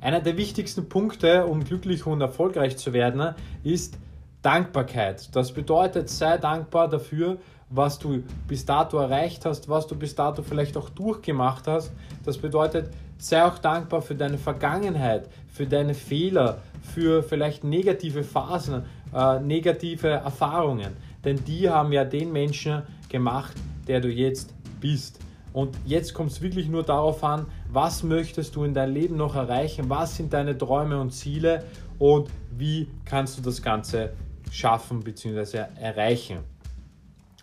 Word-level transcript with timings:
Einer 0.00 0.20
der 0.20 0.36
wichtigsten 0.36 0.88
Punkte, 0.88 1.44
um 1.46 1.62
glücklich 1.62 2.06
und 2.06 2.20
erfolgreich 2.20 2.76
zu 2.78 2.92
werden, 2.92 3.34
ist 3.62 3.98
Dankbarkeit. 4.40 5.34
Das 5.36 5.52
bedeutet, 5.52 6.08
sei 6.08 6.38
dankbar 6.38 6.88
dafür, 6.88 7.36
was 7.68 7.98
du 7.98 8.22
bis 8.48 8.64
dato 8.64 8.98
erreicht 8.98 9.44
hast, 9.44 9.68
was 9.68 9.86
du 9.86 9.94
bis 9.94 10.14
dato 10.14 10.42
vielleicht 10.42 10.76
auch 10.76 10.88
durchgemacht 10.88 11.66
hast. 11.66 11.92
Das 12.24 12.38
bedeutet, 12.38 12.90
sei 13.18 13.44
auch 13.44 13.58
dankbar 13.58 14.00
für 14.00 14.14
deine 14.14 14.38
Vergangenheit, 14.38 15.28
für 15.48 15.66
deine 15.66 15.94
Fehler, 15.94 16.58
für 16.94 17.22
vielleicht 17.22 17.62
negative 17.62 18.24
Phasen, 18.24 18.84
äh, 19.14 19.38
negative 19.40 20.08
Erfahrungen. 20.08 20.96
Denn 21.24 21.44
die 21.44 21.68
haben 21.68 21.92
ja 21.92 22.04
den 22.04 22.32
Menschen 22.32 22.82
gemacht, 23.08 23.52
der 23.86 24.00
du 24.00 24.08
jetzt 24.08 24.54
bist. 24.80 25.20
Und 25.52 25.76
jetzt 25.84 26.14
kommt 26.14 26.30
es 26.30 26.40
wirklich 26.40 26.68
nur 26.68 26.82
darauf 26.82 27.24
an, 27.24 27.46
was 27.70 28.02
möchtest 28.02 28.54
du 28.54 28.64
in 28.64 28.74
deinem 28.74 28.94
Leben 28.94 29.16
noch 29.16 29.34
erreichen, 29.34 29.88
was 29.88 30.16
sind 30.16 30.32
deine 30.32 30.56
Träume 30.56 31.00
und 31.00 31.10
Ziele 31.10 31.64
und 31.98 32.30
wie 32.56 32.88
kannst 33.04 33.38
du 33.38 33.42
das 33.42 33.60
Ganze 33.60 34.12
schaffen 34.50 35.00
bzw. 35.00 35.64
erreichen. 35.80 36.38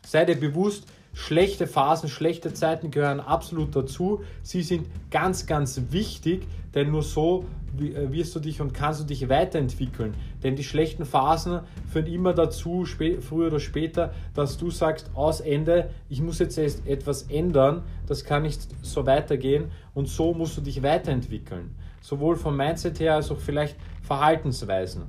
Sei 0.06 0.26
dir 0.26 0.40
bewusst, 0.40 0.86
schlechte 1.14 1.68
Phasen, 1.68 2.08
schlechte 2.10 2.54
Zeiten 2.54 2.92
gehören 2.92 3.20
absolut 3.20 3.76
dazu. 3.76 4.24
Sie 4.42 4.62
sind 4.62 4.88
ganz, 5.12 5.46
ganz 5.46 5.82
wichtig, 5.90 6.48
denn 6.74 6.92
nur 6.92 7.04
so 7.04 7.46
äh, 7.80 8.12
wirst 8.12 8.36
du 8.36 8.40
dich 8.40 8.62
und 8.62 8.74
kannst 8.74 9.02
du 9.02 9.06
dich 9.06 9.28
weiterentwickeln. 9.28 10.14
Denn 10.44 10.56
die 10.56 10.64
schlechten 10.64 11.06
Phasen 11.06 11.62
führen 11.92 12.06
immer 12.06 12.34
dazu, 12.34 12.86
früher 12.86 13.48
oder 13.48 13.60
später, 13.60 14.14
dass 14.34 14.58
du 14.58 14.70
sagst, 14.70 15.12
aus 15.16 15.42
Ende, 15.42 15.90
ich 16.10 16.22
muss 16.22 16.40
jetzt 16.40 16.58
etwas 16.58 17.24
ändern, 17.24 17.84
das 18.06 18.24
kann 18.24 18.44
nicht 18.44 18.68
so 18.82 19.06
weitergehen 19.06 19.72
und 19.94 20.08
so 20.08 20.34
musst 20.34 20.58
du 20.58 20.62
dich 20.62 20.84
weiterentwickeln. 20.84 21.76
Sowohl 22.02 22.36
vom 22.36 22.56
Mindset 22.56 23.00
her 23.00 23.16
als 23.16 23.32
auch 23.32 23.40
vielleicht 23.40 23.76
Verhaltensweisen 24.04 25.04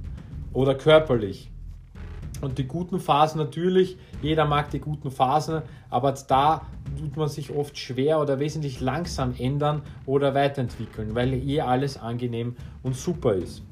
oder 0.52 0.74
körperlich. 0.74 1.50
Und 2.40 2.58
die 2.58 2.66
guten 2.66 3.00
Phasen 3.00 3.38
natürlich, 3.38 3.98
jeder 4.22 4.44
mag 4.44 4.70
die 4.70 4.78
guten 4.78 5.10
Phasen, 5.10 5.62
aber 5.90 6.12
da 6.12 6.62
tut 6.96 7.16
man 7.16 7.28
sich 7.28 7.54
oft 7.54 7.76
schwer 7.76 8.20
oder 8.20 8.38
wesentlich 8.38 8.80
langsam 8.80 9.34
ändern 9.36 9.82
oder 10.06 10.34
weiterentwickeln, 10.34 11.14
weil 11.14 11.34
eh 11.34 11.60
alles 11.60 11.96
angenehm 11.96 12.56
und 12.82 12.96
super 12.96 13.34
ist. 13.34 13.62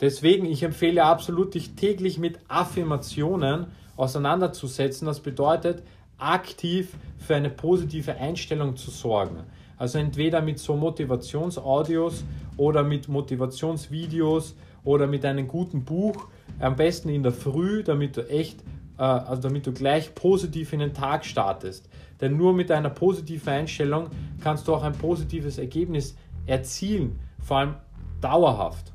Deswegen, 0.00 0.46
ich 0.46 0.62
empfehle 0.62 1.04
absolut, 1.04 1.54
dich 1.54 1.74
täglich 1.74 2.18
mit 2.18 2.38
Affirmationen 2.48 3.66
auseinanderzusetzen. 3.96 5.06
Das 5.06 5.20
bedeutet, 5.20 5.82
aktiv 6.18 6.94
für 7.18 7.34
eine 7.34 7.50
positive 7.50 8.16
Einstellung 8.16 8.76
zu 8.76 8.90
sorgen. 8.90 9.44
Also 9.76 9.98
entweder 9.98 10.42
mit 10.42 10.58
so 10.58 10.76
Motivationsaudios 10.76 12.24
oder 12.56 12.82
mit 12.82 13.08
Motivationsvideos 13.08 14.54
oder 14.84 15.06
mit 15.06 15.24
einem 15.24 15.48
guten 15.48 15.84
Buch, 15.84 16.28
am 16.58 16.76
besten 16.76 17.08
in 17.08 17.22
der 17.22 17.32
Früh, 17.32 17.82
damit 17.82 18.16
du 18.16 18.28
echt, 18.28 18.60
äh, 18.98 19.02
also 19.02 19.42
damit 19.42 19.66
du 19.66 19.72
gleich 19.72 20.14
positiv 20.14 20.72
in 20.72 20.80
den 20.80 20.94
Tag 20.94 21.24
startest. 21.24 21.88
Denn 22.20 22.36
nur 22.36 22.52
mit 22.52 22.70
einer 22.70 22.90
positiven 22.90 23.48
Einstellung 23.48 24.08
kannst 24.42 24.68
du 24.68 24.74
auch 24.74 24.82
ein 24.82 24.92
positives 24.92 25.58
Ergebnis 25.58 26.14
erzielen, 26.46 27.18
vor 27.42 27.58
allem 27.58 27.74
dauerhaft. 28.20 28.92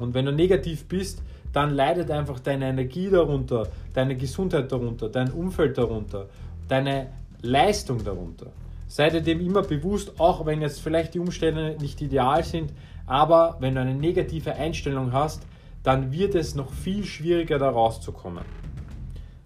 Und 0.00 0.14
wenn 0.14 0.24
du 0.24 0.32
negativ 0.32 0.86
bist, 0.86 1.22
dann 1.52 1.70
leidet 1.74 2.10
einfach 2.10 2.40
deine 2.40 2.68
Energie 2.68 3.10
darunter, 3.10 3.68
deine 3.92 4.16
Gesundheit 4.16 4.70
darunter, 4.72 5.08
dein 5.08 5.30
Umfeld 5.30 5.78
darunter, 5.78 6.26
deine 6.68 7.08
Leistung 7.42 8.02
darunter. 8.04 8.46
Sei 8.86 9.08
dir 9.10 9.20
dem 9.20 9.40
immer 9.40 9.62
bewusst, 9.62 10.18
auch 10.18 10.46
wenn 10.46 10.62
jetzt 10.62 10.80
vielleicht 10.80 11.14
die 11.14 11.20
Umstände 11.20 11.76
nicht 11.80 12.00
ideal 12.00 12.42
sind, 12.42 12.72
aber 13.06 13.56
wenn 13.60 13.74
du 13.74 13.80
eine 13.80 13.94
negative 13.94 14.54
Einstellung 14.54 15.12
hast, 15.12 15.42
dann 15.82 16.12
wird 16.12 16.34
es 16.34 16.54
noch 16.54 16.72
viel 16.72 17.04
schwieriger 17.04 17.58
da 17.58 17.70
rauszukommen. 17.70 18.44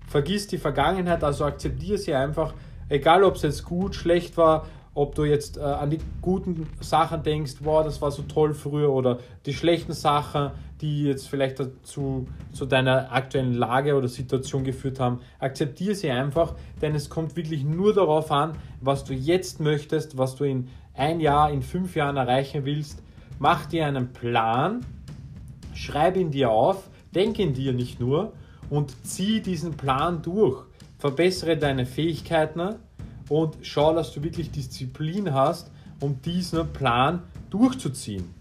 Vergiss 0.06 0.46
die 0.46 0.58
Vergangenheit, 0.58 1.24
also 1.24 1.44
akzeptiere 1.44 1.98
sie 1.98 2.14
einfach, 2.14 2.54
egal 2.88 3.24
ob 3.24 3.36
es 3.36 3.42
jetzt 3.42 3.64
gut, 3.64 3.94
schlecht 3.94 4.36
war, 4.36 4.66
ob 4.94 5.14
du 5.14 5.24
jetzt 5.24 5.56
äh, 5.56 5.60
an 5.60 5.90
die 5.90 5.98
guten 6.22 6.68
Sachen 6.80 7.22
denkst, 7.22 7.56
wow, 7.60 7.84
das 7.84 8.00
war 8.00 8.10
so 8.10 8.22
toll 8.22 8.54
früher, 8.54 8.92
oder 8.92 9.18
die 9.44 9.52
schlechten 9.52 9.92
Sachen, 9.92 10.52
die 10.80 11.04
jetzt 11.04 11.28
vielleicht 11.28 11.60
dazu 11.60 12.26
zu 12.52 12.66
deiner 12.66 13.12
aktuellen 13.12 13.54
Lage 13.54 13.94
oder 13.94 14.08
Situation 14.08 14.64
geführt 14.64 15.00
haben, 15.00 15.20
akzeptiere 15.38 15.94
sie 15.94 16.10
einfach, 16.10 16.54
denn 16.80 16.94
es 16.94 17.10
kommt 17.10 17.36
wirklich 17.36 17.64
nur 17.64 17.92
darauf 17.92 18.30
an, 18.30 18.52
was 18.80 19.04
du 19.04 19.14
jetzt 19.14 19.60
möchtest, 19.60 20.16
was 20.16 20.36
du 20.36 20.44
in 20.44 20.68
ein 20.94 21.20
Jahr, 21.20 21.50
in 21.50 21.62
fünf 21.62 21.96
Jahren 21.96 22.16
erreichen 22.16 22.64
willst. 22.64 23.02
Mach 23.38 23.66
dir 23.66 23.86
einen 23.86 24.12
Plan, 24.12 24.84
schreib 25.74 26.16
ihn 26.16 26.30
dir 26.30 26.50
auf, 26.50 26.88
denk 27.14 27.38
in 27.38 27.52
dir 27.52 27.72
nicht 27.72 27.98
nur 27.98 28.32
und 28.70 28.94
zieh 29.04 29.40
diesen 29.40 29.72
Plan 29.72 30.22
durch. 30.22 30.64
Verbessere 30.98 31.56
deine 31.56 31.84
Fähigkeiten 31.84 32.76
und 33.28 33.56
schau, 33.62 33.94
dass 33.94 34.12
du 34.12 34.22
wirklich 34.22 34.50
Disziplin 34.50 35.32
hast, 35.32 35.70
um 36.00 36.20
diesen 36.22 36.72
Plan 36.72 37.22
durchzuziehen. 37.50 38.34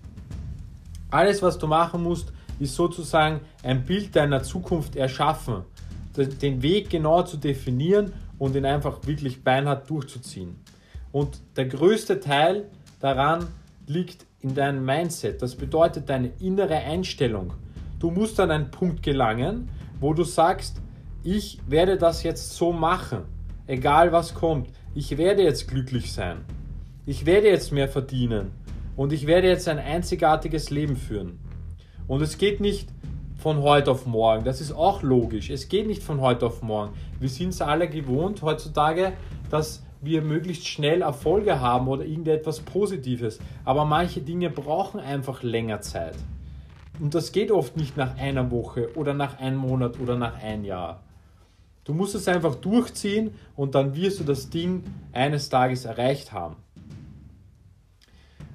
Alles, 1.11 1.41
was 1.41 1.57
du 1.57 1.67
machen 1.67 2.03
musst, 2.03 2.33
ist 2.59 2.75
sozusagen 2.75 3.41
ein 3.63 3.83
Bild 3.83 4.15
deiner 4.15 4.43
Zukunft 4.43 4.95
erschaffen, 4.95 5.63
den 6.15 6.61
Weg 6.61 6.89
genau 6.89 7.23
zu 7.23 7.37
definieren 7.37 8.13
und 8.39 8.55
ihn 8.55 8.65
einfach 8.65 9.05
wirklich 9.05 9.43
beinhart 9.43 9.89
durchzuziehen. 9.89 10.55
Und 11.11 11.39
der 11.55 11.65
größte 11.65 12.19
Teil 12.19 12.69
daran 12.99 13.47
liegt 13.87 14.25
in 14.41 14.55
deinem 14.55 14.83
Mindset. 14.83 15.41
Das 15.41 15.55
bedeutet 15.55 16.09
deine 16.09 16.31
innere 16.39 16.75
Einstellung. 16.75 17.53
Du 17.99 18.11
musst 18.11 18.39
an 18.39 18.51
einen 18.51 18.71
Punkt 18.71 19.03
gelangen, 19.03 19.69
wo 19.99 20.13
du 20.13 20.23
sagst, 20.23 20.81
ich 21.23 21.59
werde 21.67 21.97
das 21.97 22.23
jetzt 22.23 22.55
so 22.55 22.73
machen, 22.73 23.23
egal 23.67 24.11
was 24.11 24.33
kommt. 24.33 24.69
Ich 24.93 25.17
werde 25.17 25.43
jetzt 25.43 25.67
glücklich 25.67 26.13
sein. 26.13 26.45
Ich 27.05 27.25
werde 27.25 27.47
jetzt 27.47 27.71
mehr 27.71 27.87
verdienen. 27.87 28.51
Und 28.95 29.11
ich 29.11 29.25
werde 29.25 29.47
jetzt 29.47 29.67
ein 29.67 29.79
einzigartiges 29.79 30.69
Leben 30.69 30.95
führen. 30.95 31.39
Und 32.07 32.21
es 32.21 32.37
geht 32.37 32.59
nicht 32.59 32.89
von 33.37 33.61
heute 33.61 33.91
auf 33.91 34.05
morgen. 34.05 34.45
Das 34.45 34.61
ist 34.61 34.71
auch 34.71 35.01
logisch. 35.01 35.49
Es 35.49 35.67
geht 35.67 35.87
nicht 35.87 36.03
von 36.03 36.21
heute 36.21 36.45
auf 36.45 36.61
morgen. 36.61 36.93
Wir 37.19 37.29
sind 37.29 37.49
es 37.49 37.61
alle 37.61 37.89
gewohnt 37.89 38.41
heutzutage, 38.41 39.13
dass 39.49 39.83
wir 39.99 40.21
möglichst 40.21 40.67
schnell 40.67 41.01
Erfolge 41.01 41.59
haben 41.59 41.87
oder 41.87 42.05
irgendetwas 42.05 42.59
Positives. 42.59 43.39
Aber 43.65 43.85
manche 43.85 44.21
Dinge 44.21 44.49
brauchen 44.49 44.99
einfach 44.99 45.43
länger 45.43 45.81
Zeit. 45.81 46.15
Und 46.99 47.15
das 47.15 47.31
geht 47.31 47.51
oft 47.51 47.75
nicht 47.75 47.97
nach 47.97 48.17
einer 48.17 48.51
Woche 48.51 48.95
oder 48.95 49.13
nach 49.13 49.39
einem 49.39 49.57
Monat 49.57 49.99
oder 49.99 50.15
nach 50.15 50.41
einem 50.41 50.65
Jahr. 50.65 51.01
Du 51.83 51.93
musst 51.93 52.15
es 52.15 52.27
einfach 52.27 52.55
durchziehen 52.55 53.31
und 53.55 53.75
dann 53.75 53.95
wirst 53.95 54.19
du 54.19 54.23
das 54.23 54.49
Ding 54.49 54.83
eines 55.11 55.49
Tages 55.49 55.85
erreicht 55.85 56.31
haben. 56.31 56.55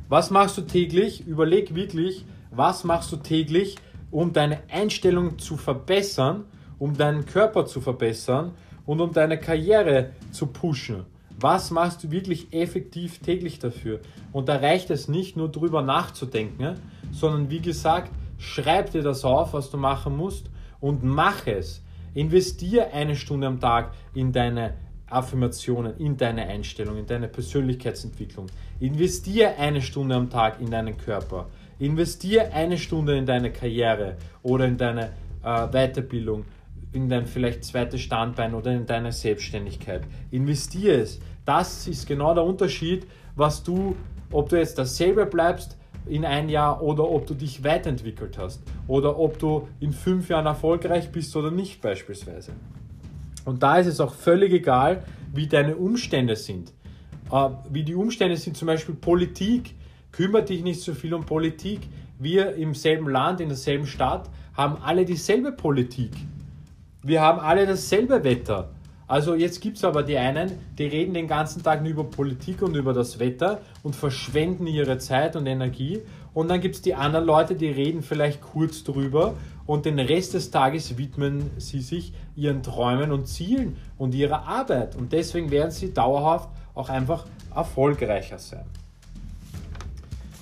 Was 0.09 0.31
machst 0.31 0.57
du 0.57 0.63
täglich? 0.63 1.27
Überleg 1.27 1.75
wirklich, 1.75 2.25
was 2.51 2.85
machst 2.85 3.13
du 3.13 3.17
täglich, 3.17 3.77
um 4.11 4.33
deine 4.33 4.63
Einstellung 4.71 5.39
zu 5.39 5.59
verbessern, 5.59 6.45
um 6.79 6.97
deinen 6.97 7.27
Körper 7.27 7.67
zu 7.67 7.83
verbessern 7.83 8.53
und 8.87 9.03
um 9.03 9.13
deine 9.13 9.39
Karriere 9.39 10.13
zu 10.33 10.47
pushen. 10.47 11.05
Was 11.39 11.71
machst 11.71 12.03
du 12.03 12.11
wirklich 12.11 12.53
effektiv 12.53 13.19
täglich 13.19 13.59
dafür? 13.59 14.01
Und 14.33 14.49
da 14.49 14.57
reicht 14.57 14.91
es 14.91 15.09
nicht 15.09 15.37
nur 15.37 15.51
drüber 15.51 15.83
nachzudenken, 15.83 16.77
sondern 17.13 17.51
wie 17.51 17.61
gesagt, 17.61 18.11
schreib 18.39 18.91
dir 18.91 19.03
das 19.03 19.25
auf, 19.25 19.53
was 19.53 19.71
du 19.71 19.77
machen 19.77 20.17
musst 20.17 20.51
und 20.81 21.05
mach 21.05 21.47
es. 21.47 21.83
Investier 22.19 22.93
eine 22.93 23.15
Stunde 23.15 23.47
am 23.47 23.61
Tag 23.61 23.93
in 24.13 24.33
deine 24.33 24.75
Affirmationen, 25.07 25.97
in 25.99 26.17
deine 26.17 26.49
Einstellung, 26.49 26.99
in 26.99 27.07
deine 27.07 27.29
Persönlichkeitsentwicklung. 27.29 28.47
Investier 28.81 29.57
eine 29.57 29.81
Stunde 29.81 30.17
am 30.17 30.29
Tag 30.29 30.61
in 30.61 30.69
deinen 30.69 30.99
Körper. 30.99 31.47
Investier 31.79 32.53
eine 32.53 32.77
Stunde 32.77 33.17
in 33.17 33.25
deine 33.25 33.53
Karriere 33.53 34.17
oder 34.43 34.67
in 34.67 34.77
deine 34.77 35.13
äh, 35.45 35.69
Weiterbildung 35.69 36.45
in 36.93 37.09
dein 37.09 37.27
vielleicht 37.27 37.63
zweites 37.63 38.01
Standbein 38.01 38.53
oder 38.53 38.73
in 38.73 38.85
deine 38.85 39.13
Selbstständigkeit. 39.13 40.03
Investiere 40.33 41.03
es. 41.03 41.21
Das 41.45 41.87
ist 41.87 42.09
genau 42.09 42.35
der 42.35 42.43
Unterschied, 42.43 43.07
was 43.37 43.63
du, 43.63 43.95
ob 44.33 44.49
du 44.49 44.57
jetzt 44.57 44.77
dasselbe 44.77 45.25
bleibst 45.25 45.79
in 46.09 46.25
ein 46.25 46.49
Jahr 46.49 46.83
oder 46.83 47.09
ob 47.09 47.27
du 47.27 47.35
dich 47.35 47.65
weiterentwickelt 47.65 48.39
hast 48.39 48.63
oder 48.87 49.19
ob 49.19 49.39
du 49.39 49.69
in 49.81 49.93
fünf 49.93 50.29
Jahren 50.29 50.47
erfolgreich 50.47 51.11
bist 51.11 51.35
oder 51.37 51.51
nicht 51.51 51.81
beispielsweise. 51.81 52.53
Und 53.45 53.63
da 53.63 53.79
ist 53.79 53.87
es 53.87 54.01
auch 54.01 54.15
völlig 54.15 54.53
egal, 54.53 55.05
wie 55.33 55.47
deine 55.47 55.77
Umstände 55.77 56.37
sind. 56.37 56.73
Äh, 57.31 57.51
wie 57.71 57.83
die 57.83 57.95
Umstände 57.95 58.37
sind, 58.37 58.57
zum 58.57 58.67
Beispiel 58.67 58.95
Politik, 58.95 59.75
kümmert 60.13 60.49
dich 60.49 60.63
nicht 60.63 60.81
so 60.81 60.95
viel 60.95 61.15
um 61.15 61.25
Politik. 61.25 61.81
Wir 62.19 62.55
im 62.55 62.75
selben 62.75 63.09
Land, 63.09 63.41
in 63.41 63.49
derselben 63.49 63.87
Stadt 63.87 64.29
haben 64.55 64.77
alle 64.83 65.05
dieselbe 65.05 65.53
Politik. 65.53 66.13
Wir 67.03 67.21
haben 67.21 67.39
alle 67.39 67.67
dasselbe 67.67 68.25
Wetter. 68.25 68.71
Also 69.09 69.35
jetzt 69.35 69.63
gibt 69.63 69.79
es 69.79 69.85
aber 69.85 70.03
die 70.03 70.19
einen, 70.19 70.53
die 70.77 70.85
reden 70.85 71.15
den 71.15 71.27
ganzen 71.27 71.63
Tag 71.63 71.83
nur 71.83 71.91
über 71.91 72.05
Politik 72.05 72.61
und 72.61 72.77
über 72.77 72.93
das 72.93 73.19
Wetter 73.19 73.63
und 73.83 73.97
verschwenden 73.97 74.67
ihre 74.67 74.99
Zeit 74.99 75.35
und 75.35 75.47
Energie. 75.47 76.03
Und 76.35 76.49
dann 76.49 76.61
gibt 76.61 76.75
es 76.75 76.83
die 76.83 76.95
anderen 76.95 77.25
Leute, 77.25 77.55
die 77.55 77.69
reden 77.69 78.03
vielleicht 78.03 78.43
kurz 78.43 78.85
drüber 78.85 79.35
und 79.67 79.87
den 79.87 79.99
Rest 79.99 80.35
des 80.35 80.51
Tages 80.51 80.99
widmen 80.99 81.51
sie 81.57 81.81
sich 81.81 82.13
ihren 82.37 82.63
Träumen 82.63 83.11
und 83.11 83.27
Zielen 83.27 83.79
und 83.97 84.15
ihrer 84.15 84.47
Arbeit. 84.47 84.95
Und 84.95 85.13
deswegen 85.13 85.51
werden 85.51 85.71
sie 85.71 85.95
dauerhaft 85.95 86.51
auch 86.75 86.91
einfach 86.91 87.25
erfolgreicher 87.55 88.39
sein. 88.39 88.67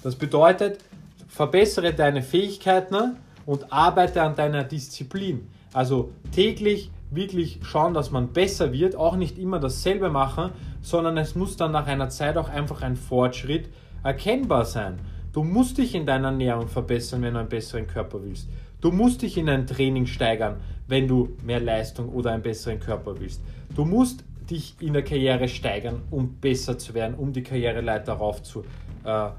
Das 0.03 0.17
bedeutet, 0.17 0.81
verbessere 1.29 1.95
deine 1.95 2.23
Fähigkeiten 2.23 3.17
und 3.47 3.73
arbeite 3.73 4.23
an 4.23 4.35
deiner 4.35 4.65
Disziplin. 4.65 5.49
Also 5.73 6.11
täglich 6.33 6.91
wirklich 7.17 7.59
schauen, 7.63 7.95
dass 7.95 8.11
man 8.11 8.33
besser 8.33 8.73
wird, 8.73 8.95
auch 8.95 9.17
nicht 9.17 9.39
immer 9.39 9.59
dasselbe 9.59 10.11
machen, 10.11 10.51
sondern 10.83 11.17
es 11.17 11.35
muss 11.35 11.57
dann 11.57 11.73
nach 11.73 11.87
einer 11.87 12.09
Zeit 12.09 12.37
auch 12.37 12.49
einfach 12.49 12.83
ein 12.83 12.97
Fortschritt 12.97 13.69
erkennbar 14.05 14.65
sein. 14.65 15.01
Du 15.33 15.43
musst 15.43 15.79
dich 15.79 15.95
in 15.95 16.07
deiner 16.07 16.29
Ernährung 16.29 16.69
verbessern, 16.69 17.23
wenn 17.23 17.35
du 17.35 17.41
einen 17.41 17.49
besseren 17.49 17.87
Körper 17.87 18.23
willst. 18.23 18.49
Du 18.81 18.93
musst 18.93 19.23
dich 19.23 19.37
in 19.37 19.49
ein 19.49 19.67
Training 19.67 20.07
steigern, 20.07 20.57
wenn 20.87 21.09
du 21.09 21.37
mehr 21.43 21.61
Leistung 21.61 22.09
oder 22.11 22.33
einen 22.33 22.43
besseren 22.43 22.79
Körper 22.79 23.19
willst. 23.19 23.43
Du 23.75 23.85
musst 23.85 24.25
dich 24.49 24.77
in 24.81 24.93
der 24.93 25.03
Karriere 25.03 25.49
steigern, 25.49 26.03
um 26.11 26.37
besser 26.37 26.79
zu 26.79 26.95
werden, 26.95 27.15
um 27.17 27.33
die 27.33 27.43
Karriereleiter 27.43 28.13
rauf 28.13 28.43
zu, 28.43 28.65
äh, 29.05 29.31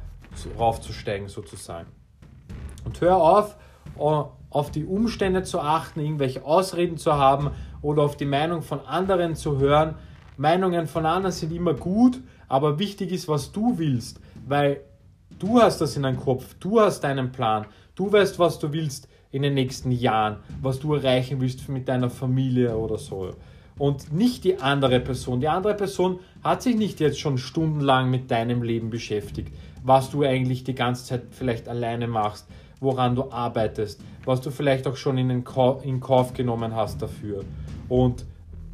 raufzusteigen 0.60 1.30
sozusagen. 1.30 1.88
Und 2.84 3.00
hör 3.02 3.18
auf, 3.18 3.56
auf 4.50 4.72
die 4.72 4.86
Umstände 4.86 5.44
zu 5.44 5.60
achten, 5.60 6.00
irgendwelche 6.00 6.44
Ausreden 6.46 6.98
zu 6.98 7.14
haben 7.14 7.52
oder 7.82 8.04
auf 8.04 8.18
die 8.18 8.26
Meinung 8.26 8.62
von 8.62 8.80
anderen 8.82 9.36
zu 9.36 9.60
hören. 9.60 9.96
Meinungen 10.38 10.88
von 10.88 11.06
anderen 11.06 11.32
sind 11.32 11.52
immer 11.52 11.74
gut, 11.74 12.22
aber 12.48 12.80
wichtig 12.80 13.12
ist, 13.12 13.28
was 13.28 13.52
du 13.52 13.78
willst, 13.78 14.20
weil 14.48 14.82
du 15.40 15.62
hast 15.62 15.82
das 15.82 15.96
in 15.96 16.04
deinem 16.04 16.20
Kopf, 16.20 16.56
du 16.60 16.80
hast 16.80 17.02
deinen 17.02 17.32
Plan, 17.32 17.66
du 17.96 18.12
weißt, 18.12 18.40
was 18.40 18.60
du 18.60 18.72
willst 18.72 19.10
in 19.32 19.42
den 19.42 19.56
nächsten 19.56 19.92
Jahren, 19.92 20.38
was 20.62 20.80
du 20.80 20.94
erreichen 20.94 21.42
willst 21.42 21.68
mit 21.70 21.88
deiner 21.88 22.10
Familie 22.10 22.76
oder 22.78 22.98
so. 22.98 23.32
Und 23.78 24.12
nicht 24.12 24.44
die 24.44 24.60
andere 24.60 25.00
Person. 25.00 25.40
Die 25.40 25.48
andere 25.48 25.76
Person 25.76 26.20
hat 26.44 26.64
sich 26.64 26.76
nicht 26.76 27.00
jetzt 27.00 27.20
schon 27.20 27.38
stundenlang 27.38 28.10
mit 28.10 28.32
deinem 28.32 28.64
Leben 28.64 28.90
beschäftigt, 28.90 29.54
was 29.84 30.10
du 30.10 30.24
eigentlich 30.24 30.64
die 30.64 30.74
ganze 30.74 31.06
Zeit 31.06 31.24
vielleicht 31.32 31.68
alleine 31.70 32.08
machst, 32.08 32.48
woran 32.80 33.16
du 33.16 33.32
arbeitest, 33.32 34.02
was 34.26 34.42
du 34.42 34.52
vielleicht 34.52 34.88
auch 34.88 34.96
schon 34.96 35.18
in, 35.18 35.44
Kauf, 35.44 35.84
in 35.86 36.00
Kauf 36.00 36.34
genommen 36.34 36.76
hast 36.76 37.02
dafür 37.02 37.44
und 37.90 38.26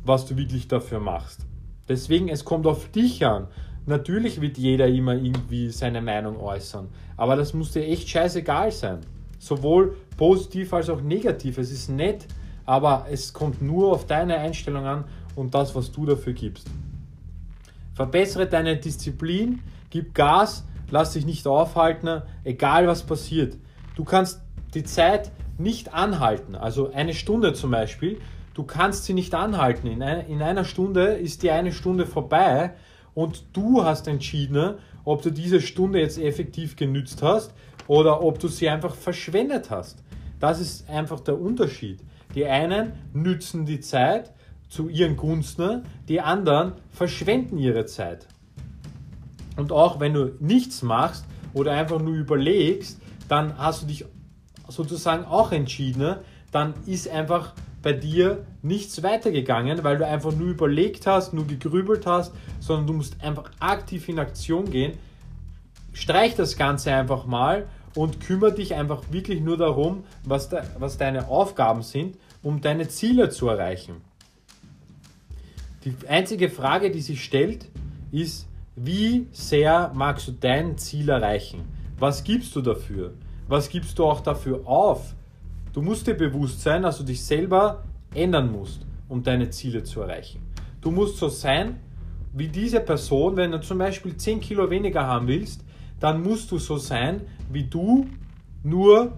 was 0.05 0.25
du 0.25 0.35
wirklich 0.37 0.67
dafür 0.67 0.99
machst. 0.99 1.45
Deswegen, 1.87 2.29
es 2.29 2.45
kommt 2.45 2.67
auf 2.67 2.89
dich 2.89 3.25
an. 3.25 3.47
Natürlich 3.85 4.39
wird 4.39 4.57
jeder 4.57 4.87
immer 4.87 5.15
irgendwie 5.15 5.69
seine 5.69 6.01
Meinung 6.01 6.39
äußern, 6.39 6.87
aber 7.17 7.35
das 7.35 7.53
muss 7.53 7.71
dir 7.71 7.83
echt 7.83 8.07
scheißegal 8.07 8.71
sein. 8.71 8.99
Sowohl 9.39 9.97
positiv 10.15 10.73
als 10.73 10.89
auch 10.89 11.01
negativ. 11.01 11.57
Es 11.57 11.71
ist 11.71 11.89
nett, 11.89 12.25
aber 12.65 13.07
es 13.11 13.33
kommt 13.33 13.61
nur 13.61 13.91
auf 13.91 14.07
deine 14.07 14.37
Einstellung 14.37 14.85
an 14.85 15.03
und 15.35 15.53
das, 15.53 15.75
was 15.75 15.91
du 15.91 16.05
dafür 16.05 16.31
gibst. 16.31 16.69
Verbessere 17.93 18.47
deine 18.47 18.77
Disziplin, 18.77 19.59
gib 19.89 20.15
Gas, 20.15 20.65
lass 20.89 21.13
dich 21.13 21.25
nicht 21.25 21.45
aufhalten, 21.45 22.21
egal 22.43 22.87
was 22.87 23.03
passiert. 23.03 23.57
Du 23.95 24.03
kannst 24.03 24.41
die 24.73 24.83
Zeit 24.83 25.31
nicht 25.57 25.93
anhalten. 25.93 26.55
Also 26.55 26.91
eine 26.91 27.13
Stunde 27.13 27.53
zum 27.53 27.71
Beispiel, 27.71 28.19
du 28.53 28.63
kannst 28.63 29.05
sie 29.05 29.13
nicht 29.13 29.35
anhalten. 29.35 29.87
In, 29.87 30.01
ein, 30.01 30.27
in 30.27 30.41
einer 30.41 30.65
Stunde 30.65 31.13
ist 31.13 31.43
die 31.43 31.51
eine 31.51 31.71
Stunde 31.71 32.05
vorbei 32.05 32.73
und 33.13 33.45
du 33.53 33.83
hast 33.83 34.07
entschieden, 34.07 34.75
ob 35.05 35.21
du 35.21 35.31
diese 35.31 35.61
Stunde 35.61 35.99
jetzt 35.99 36.17
effektiv 36.17 36.75
genützt 36.75 37.21
hast 37.21 37.53
oder 37.87 38.23
ob 38.23 38.39
du 38.39 38.47
sie 38.47 38.69
einfach 38.69 38.95
verschwendet 38.95 39.69
hast. 39.69 40.03
Das 40.39 40.59
ist 40.59 40.89
einfach 40.89 41.19
der 41.19 41.39
Unterschied. 41.39 41.99
Die 42.35 42.45
einen 42.45 42.93
nützen 43.13 43.65
die 43.65 43.79
Zeit 43.79 44.31
zu 44.69 44.89
ihren 44.89 45.17
Gunsten, 45.17 45.83
die 46.07 46.19
anderen 46.19 46.73
verschwenden 46.89 47.59
ihre 47.59 47.85
Zeit. 47.85 48.27
Und 49.55 49.71
auch 49.71 49.99
wenn 49.99 50.13
du 50.13 50.35
nichts 50.39 50.81
machst 50.81 51.25
oder 51.53 51.73
einfach 51.73 52.01
nur 52.01 52.15
überlegst, 52.15 52.99
dann 53.33 53.57
hast 53.57 53.81
du 53.81 53.87
dich 53.87 54.05
sozusagen 54.67 55.25
auch 55.25 55.51
entschieden, 55.51 56.17
dann 56.51 56.75
ist 56.85 57.09
einfach 57.09 57.53
bei 57.81 57.91
dir 57.91 58.45
nichts 58.61 59.01
weitergegangen, 59.01 59.83
weil 59.83 59.97
du 59.97 60.05
einfach 60.05 60.31
nur 60.31 60.49
überlegt 60.49 61.07
hast, 61.07 61.33
nur 61.33 61.47
gegrübelt 61.47 62.05
hast, 62.05 62.31
sondern 62.59 62.85
du 62.85 62.93
musst 62.93 63.21
einfach 63.23 63.49
aktiv 63.59 64.07
in 64.07 64.19
Aktion 64.19 64.69
gehen. 64.69 64.99
Streich 65.93 66.35
das 66.35 66.57
Ganze 66.57 66.93
einfach 66.93 67.25
mal 67.25 67.65
und 67.95 68.19
kümmere 68.19 68.53
dich 68.53 68.75
einfach 68.75 69.01
wirklich 69.09 69.41
nur 69.41 69.57
darum, 69.57 70.03
was, 70.23 70.49
de, 70.49 70.61
was 70.77 70.99
deine 70.99 71.27
Aufgaben 71.27 71.81
sind, 71.81 72.17
um 72.43 72.61
deine 72.61 72.87
Ziele 72.87 73.29
zu 73.29 73.49
erreichen. 73.49 73.95
Die 75.85 75.95
einzige 76.07 76.51
Frage, 76.51 76.91
die 76.91 77.01
sich 77.01 77.23
stellt, 77.23 77.65
ist, 78.11 78.47
wie 78.75 79.25
sehr 79.31 79.91
magst 79.95 80.27
du 80.27 80.33
dein 80.33 80.77
Ziel 80.77 81.09
erreichen? 81.09 81.82
Was 82.03 82.21
gibst 82.25 82.53
du 82.53 82.59
dafür? 82.59 83.13
Was 83.47 83.69
gibst 83.69 83.97
du 83.97 84.03
auch 84.03 84.19
dafür 84.19 84.67
auf? 84.67 85.15
Du 85.71 85.81
musst 85.81 86.05
dir 86.05 86.15
bewusst 86.15 86.59
sein, 86.59 86.81
dass 86.81 86.97
du 86.97 87.05
dich 87.05 87.23
selber 87.23 87.85
ändern 88.13 88.51
musst, 88.51 88.85
um 89.07 89.23
deine 89.23 89.49
Ziele 89.51 89.83
zu 89.83 90.01
erreichen. 90.01 90.41
Du 90.81 90.91
musst 90.91 91.15
so 91.15 91.29
sein 91.29 91.79
wie 92.33 92.49
diese 92.49 92.81
Person, 92.81 93.37
wenn 93.37 93.53
du 93.53 93.61
zum 93.61 93.77
Beispiel 93.77 94.17
10 94.17 94.41
Kilo 94.41 94.69
weniger 94.69 95.07
haben 95.07 95.29
willst, 95.29 95.63
dann 96.01 96.21
musst 96.21 96.51
du 96.51 96.57
so 96.57 96.75
sein 96.75 97.21
wie 97.49 97.63
du, 97.63 98.05
nur 98.63 99.13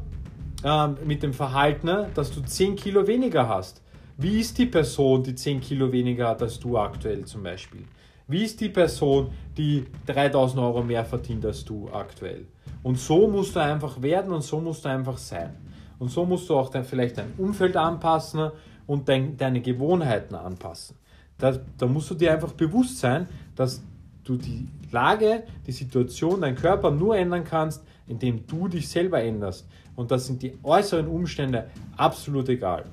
ähm, 0.63 0.95
mit 1.07 1.23
dem 1.23 1.33
Verhalten, 1.33 1.89
dass 2.13 2.29
du 2.29 2.41
10 2.41 2.75
Kilo 2.75 3.07
weniger 3.07 3.49
hast. 3.49 3.81
Wie 4.19 4.39
ist 4.39 4.59
die 4.59 4.67
Person, 4.67 5.23
die 5.23 5.33
10 5.33 5.59
Kilo 5.59 5.91
weniger 5.91 6.27
hat 6.27 6.43
als 6.43 6.59
du 6.59 6.77
aktuell 6.77 7.25
zum 7.25 7.41
Beispiel? 7.41 7.85
Wie 8.27 8.43
ist 8.43 8.61
die 8.61 8.69
Person, 8.69 9.31
die 9.57 9.85
3000 10.05 10.61
Euro 10.61 10.83
mehr 10.83 11.03
verdient 11.03 11.43
als 11.47 11.65
du 11.65 11.89
aktuell? 11.91 12.45
Und 12.85 12.99
so 12.99 13.27
musst 13.27 13.55
du 13.55 13.61
einfach 13.61 13.99
werden 14.03 14.31
und 14.31 14.43
so 14.43 14.61
musst 14.61 14.85
du 14.85 14.89
einfach 14.89 15.17
sein. 15.17 15.55
Und 15.97 16.11
so 16.11 16.23
musst 16.23 16.47
du 16.47 16.55
auch 16.55 16.69
dann 16.69 16.83
vielleicht 16.83 17.17
dein 17.17 17.33
Umfeld 17.35 17.75
anpassen 17.75 18.51
und 18.85 19.09
dein, 19.09 19.35
deine 19.37 19.59
Gewohnheiten 19.59 20.35
anpassen. 20.35 20.95
Da, 21.39 21.57
da 21.79 21.87
musst 21.87 22.11
du 22.11 22.13
dir 22.13 22.31
einfach 22.31 22.51
bewusst 22.51 22.99
sein, 22.99 23.27
dass 23.55 23.81
du 24.23 24.37
die 24.37 24.67
Lage, 24.91 25.45
die 25.65 25.71
Situation, 25.71 26.41
deinen 26.41 26.55
Körper 26.55 26.91
nur 26.91 27.17
ändern 27.17 27.43
kannst, 27.43 27.83
indem 28.05 28.45
du 28.45 28.67
dich 28.67 28.87
selber 28.87 29.19
änderst. 29.19 29.67
Und 29.95 30.11
das 30.11 30.27
sind 30.27 30.43
die 30.43 30.53
äußeren 30.61 31.07
Umstände 31.07 31.67
absolut 31.97 32.47
egal. 32.49 32.85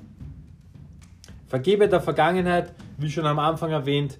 Vergebe 1.45 1.87
der 1.87 2.01
Vergangenheit, 2.01 2.73
wie 2.97 3.11
schon 3.11 3.27
am 3.27 3.37
Anfang 3.37 3.69
erwähnt, 3.69 4.17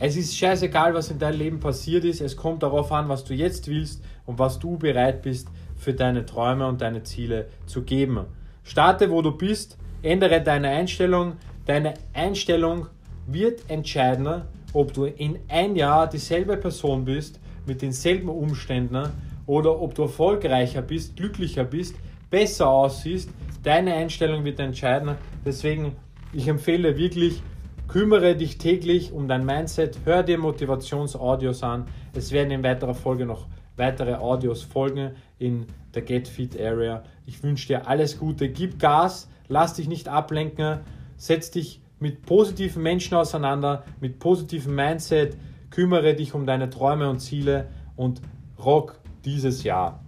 es 0.00 0.16
ist 0.16 0.36
scheißegal, 0.36 0.94
was 0.94 1.10
in 1.10 1.18
deinem 1.18 1.38
Leben 1.38 1.60
passiert 1.60 2.04
ist. 2.04 2.20
Es 2.20 2.36
kommt 2.36 2.62
darauf 2.62 2.92
an, 2.92 3.08
was 3.08 3.24
du 3.24 3.34
jetzt 3.34 3.66
willst 3.68 4.02
und 4.26 4.38
was 4.38 4.58
du 4.58 4.78
bereit 4.78 5.22
bist 5.22 5.48
für 5.76 5.92
deine 5.92 6.24
Träume 6.24 6.66
und 6.66 6.80
deine 6.80 7.02
Ziele 7.02 7.48
zu 7.66 7.82
geben. 7.82 8.26
Starte, 8.62 9.10
wo 9.10 9.22
du 9.22 9.32
bist, 9.32 9.76
ändere 10.02 10.40
deine 10.40 10.68
Einstellung. 10.68 11.34
Deine 11.66 11.94
Einstellung 12.12 12.86
wird 13.26 13.68
entscheiden, 13.68 14.42
ob 14.72 14.92
du 14.92 15.04
in 15.04 15.38
ein 15.48 15.74
Jahr 15.74 16.08
dieselbe 16.08 16.56
Person 16.56 17.04
bist, 17.04 17.40
mit 17.66 17.82
denselben 17.82 18.28
Umständen 18.28 19.10
oder 19.46 19.80
ob 19.80 19.94
du 19.94 20.02
erfolgreicher 20.02 20.82
bist, 20.82 21.16
glücklicher 21.16 21.64
bist, 21.64 21.96
besser 22.30 22.68
aussiehst. 22.68 23.30
Deine 23.62 23.94
Einstellung 23.94 24.44
wird 24.44 24.60
entscheiden. 24.60 25.16
Deswegen, 25.44 25.96
ich 26.32 26.46
empfehle 26.48 26.96
wirklich, 26.96 27.42
Kümmere 27.88 28.36
dich 28.36 28.58
täglich 28.58 29.12
um 29.12 29.28
dein 29.28 29.46
Mindset, 29.46 30.00
hör 30.04 30.22
dir 30.22 30.36
Motivationsaudios 30.36 31.62
an. 31.62 31.86
Es 32.12 32.32
werden 32.32 32.50
in 32.50 32.62
weiterer 32.62 32.94
Folge 32.94 33.24
noch 33.24 33.46
weitere 33.76 34.16
Audios 34.16 34.62
folgen 34.62 35.12
in 35.38 35.64
der 35.94 36.02
Get 36.02 36.28
Fit 36.28 36.60
Area. 36.60 37.02
Ich 37.24 37.42
wünsche 37.42 37.68
dir 37.68 37.88
alles 37.88 38.18
Gute, 38.18 38.50
gib 38.50 38.78
Gas, 38.78 39.30
lass 39.48 39.72
dich 39.72 39.88
nicht 39.88 40.06
ablenken, 40.06 40.80
setz 41.16 41.50
dich 41.50 41.80
mit 41.98 42.26
positiven 42.26 42.82
Menschen 42.82 43.16
auseinander, 43.16 43.84
mit 44.00 44.18
positivem 44.18 44.74
Mindset, 44.74 45.38
kümmere 45.70 46.14
dich 46.14 46.34
um 46.34 46.44
deine 46.44 46.68
Träume 46.68 47.08
und 47.08 47.20
Ziele 47.20 47.68
und 47.96 48.20
rock 48.62 49.00
dieses 49.24 49.62
Jahr. 49.64 50.04